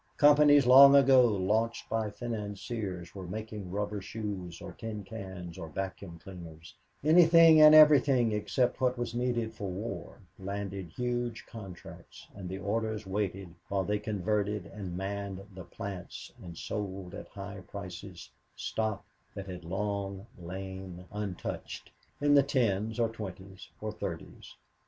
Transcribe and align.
Companies 0.17 0.65
long 0.65 0.95
ago 0.95 1.23
launched 1.27 1.87
by 1.87 2.09
financiers 2.09 3.09
for 3.09 3.27
making 3.27 3.69
rubber 3.69 4.01
shoes 4.01 4.59
or 4.59 4.71
tin 4.71 5.03
cans 5.03 5.59
or 5.59 5.69
vacuum 5.69 6.17
cleaners 6.23 6.73
anything 7.03 7.61
and 7.61 7.75
everything 7.75 8.31
except 8.31 8.81
what 8.81 8.97
was 8.97 9.13
needed 9.13 9.53
for 9.53 9.69
war 9.69 10.17
landed 10.39 10.87
huge 10.87 11.45
contracts, 11.45 12.27
and 12.33 12.49
the 12.49 12.57
orders 12.57 13.05
waited 13.05 13.53
while 13.69 13.83
they 13.83 13.99
converted 13.99 14.65
and 14.65 14.97
manned 14.97 15.45
the 15.53 15.65
plants 15.65 16.31
and 16.41 16.57
sold 16.57 17.13
at 17.13 17.27
high 17.27 17.61
prices 17.67 18.31
stock 18.55 19.05
that 19.35 19.45
had 19.45 19.63
long 19.63 20.25
lain 20.39 21.05
untouched 21.11 21.91
in 22.19 22.33
the 22.33 22.41
tens 22.41 22.99
or 22.99 23.07
twenties 23.09 23.69
or 23.79 23.91
thirties. 23.91 24.55